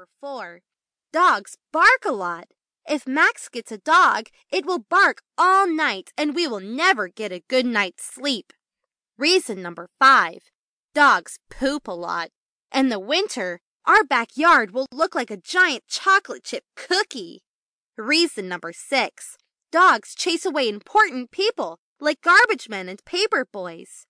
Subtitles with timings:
[0.00, 0.60] number four.
[1.12, 2.46] Dogs bark a lot.
[2.88, 7.32] If Max gets a dog, it will bark all night and we will never get
[7.32, 8.54] a good night's sleep.
[9.18, 10.38] Reason number five.
[10.94, 12.30] Dogs poop a lot.
[12.74, 17.42] In the winter, our backyard will look like a giant chocolate chip cookie.
[17.98, 19.36] Reason number six.
[19.70, 24.06] Dogs chase away important people like garbage men and paper boys.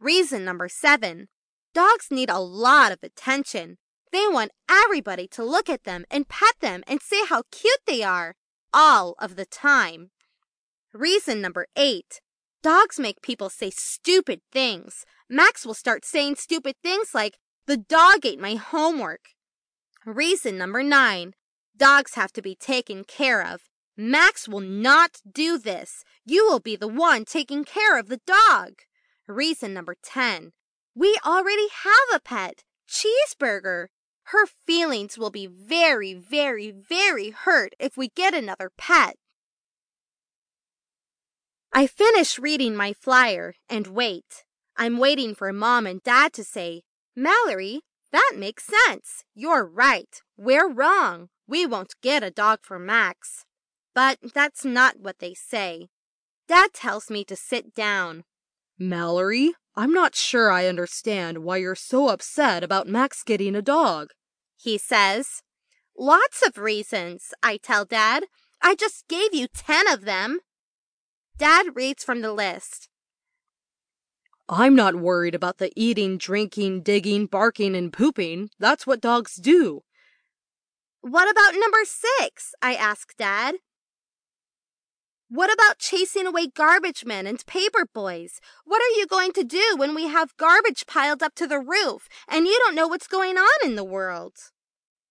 [0.00, 1.28] Reason number seven.
[1.74, 3.76] Dogs need a lot of attention.
[4.16, 8.02] They want everybody to look at them and pet them and say how cute they
[8.02, 8.34] are
[8.72, 10.08] all of the time.
[10.94, 12.22] Reason number eight.
[12.62, 15.04] Dogs make people say stupid things.
[15.28, 19.20] Max will start saying stupid things like, the dog ate my homework.
[20.06, 21.34] Reason number nine.
[21.76, 23.68] Dogs have to be taken care of.
[23.98, 26.04] Max will not do this.
[26.24, 28.76] You will be the one taking care of the dog.
[29.28, 30.52] Reason number 10.
[30.94, 33.88] We already have a pet, Cheeseburger.
[34.30, 39.16] Her feelings will be very, very, very hurt if we get another pet.
[41.72, 44.44] I finish reading my flyer and wait.
[44.76, 46.82] I'm waiting for mom and dad to say,
[47.14, 49.22] Mallory, that makes sense.
[49.34, 50.20] You're right.
[50.36, 51.28] We're wrong.
[51.46, 53.44] We won't get a dog for Max.
[53.94, 55.88] But that's not what they say.
[56.48, 58.24] Dad tells me to sit down.
[58.78, 64.10] Mallory, I'm not sure I understand why you're so upset about Max getting a dog.
[64.56, 65.42] He says.
[65.98, 68.24] Lots of reasons, I tell Dad.
[68.62, 70.40] I just gave you ten of them.
[71.38, 72.88] Dad reads from the list.
[74.48, 78.50] I'm not worried about the eating, drinking, digging, barking, and pooping.
[78.58, 79.82] That's what dogs do.
[81.00, 82.54] What about number six?
[82.62, 83.56] I ask Dad.
[85.28, 88.40] What about chasing away garbage men and paper boys?
[88.64, 92.08] What are you going to do when we have garbage piled up to the roof
[92.28, 94.34] and you don't know what's going on in the world?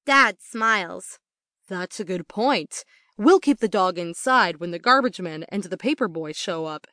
[0.06, 1.20] Dad smiles.
[1.68, 2.86] That's a good point.
[3.18, 6.88] We'll keep the dog inside when the garbage men and the paper boys show up.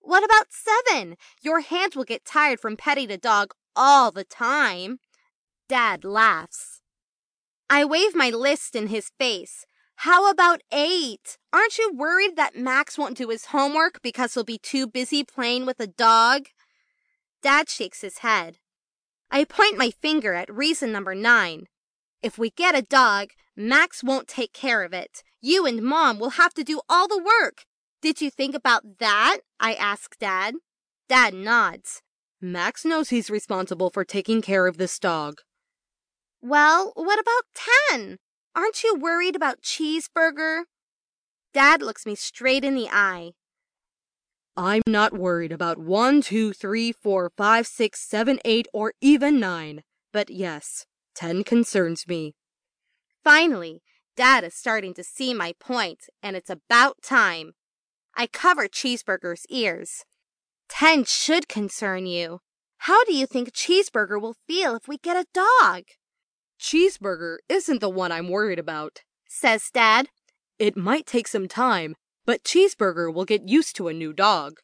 [0.00, 1.16] What about seven?
[1.40, 4.98] Your hands will get tired from petting a dog all the time.
[5.70, 6.82] Dad laughs.
[7.70, 9.64] I wave my list in his face.
[10.02, 11.38] How about eight?
[11.52, 15.66] Aren't you worried that Max won't do his homework because he'll be too busy playing
[15.66, 16.42] with a dog?
[17.42, 18.58] Dad shakes his head.
[19.28, 21.64] I point my finger at reason number nine.
[22.22, 25.24] If we get a dog, Max won't take care of it.
[25.40, 27.64] You and Mom will have to do all the work.
[28.00, 29.38] Did you think about that?
[29.58, 30.54] I ask Dad.
[31.08, 32.02] Dad nods.
[32.40, 35.40] Max knows he's responsible for taking care of this dog.
[36.40, 37.42] Well, what about
[37.90, 38.18] ten?
[38.58, 40.62] Aren't you worried about Cheeseburger?
[41.54, 43.34] Dad looks me straight in the eye.
[44.56, 49.84] I'm not worried about one, two, three, four, five, six, seven, eight, or even nine.
[50.12, 52.34] But yes, ten concerns me.
[53.22, 53.80] Finally,
[54.16, 57.52] Dad is starting to see my point, and it's about time.
[58.16, 60.04] I cover Cheeseburger's ears.
[60.68, 62.40] Ten should concern you.
[62.78, 65.84] How do you think Cheeseburger will feel if we get a dog?
[66.60, 70.08] Cheeseburger isn't the one I'm worried about, says Dad.
[70.58, 71.94] It might take some time,
[72.26, 74.58] but Cheeseburger will get used to a new dog.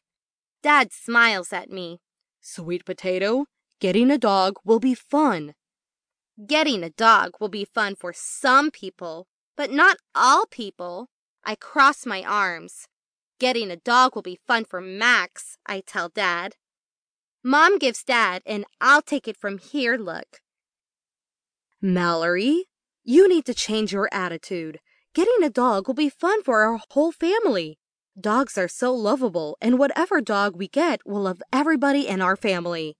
[0.61, 1.99] Dad smiles at me.
[2.41, 3.45] Sweet potato,
[3.79, 5.53] getting a dog will be fun.
[6.45, 11.07] Getting a dog will be fun for some people, but not all people.
[11.45, 12.87] I cross my arms.
[13.39, 16.55] Getting a dog will be fun for Max, I tell Dad.
[17.43, 20.41] Mom gives Dad an I'll take it from here look.
[21.85, 22.65] Mallory,
[23.03, 24.79] you need to change your attitude.
[25.13, 27.77] Getting a dog will be fun for our whole family.
[28.19, 32.97] Dogs are so lovable, and whatever dog we get will love everybody in our family.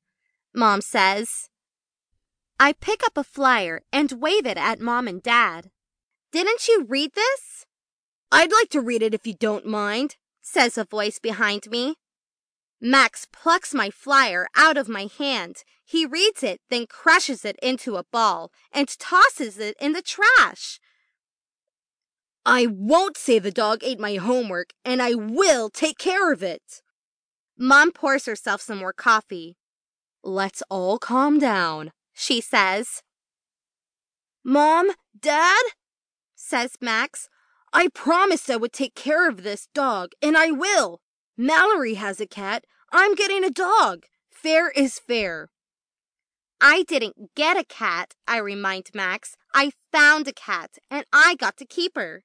[0.53, 1.50] Mom says.
[2.59, 5.72] I pick up a flyer and wave it at Mom and Dad.
[6.31, 7.66] Didn't you read this?
[8.31, 11.96] I'd like to read it if you don't mind, says a voice behind me.
[12.81, 15.58] Max plucks my flyer out of my hand.
[15.84, 20.80] He reads it, then crushes it into a ball and tosses it in the trash.
[22.46, 26.82] I won't say the dog ate my homework, and I will take care of it.
[27.58, 29.58] Mom pours herself some more coffee.
[30.23, 33.02] Let's all calm down, she says.
[34.44, 35.64] Mom, Dad,
[36.35, 37.29] says Max,
[37.73, 41.02] I promised I would take care of this dog, and I will.
[41.38, 42.64] Mallory has a cat.
[42.97, 44.06] I'm getting a dog.
[44.30, 45.50] Fair is fair.
[46.62, 49.36] I didn't get a cat, I remind Max.
[49.53, 52.24] I found a cat, and I got to keep her.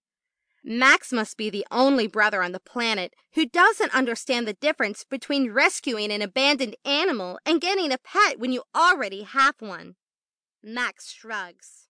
[0.63, 5.51] Max must be the only brother on the planet who doesn't understand the difference between
[5.51, 9.97] rescuing an abandoned animal and getting a pet when you already have one.
[10.63, 11.89] Max shrugs.